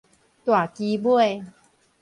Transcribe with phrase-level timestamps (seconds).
[0.43, 1.45] 大旗尾